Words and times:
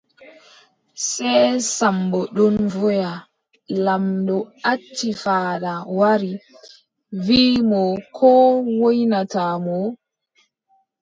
Sey 1.09 1.49
Sammbo 1.75 2.19
ɗon 2.35 2.55
woya, 2.79 3.11
laamɗo 3.83 4.37
acci 4.71 5.09
faada 5.23 5.71
wari, 5.97 6.33
wiʼi 7.25 7.55
mo 7.69 7.81
ko 8.17 8.31
woynata 8.79 9.43
mo. 9.65 9.77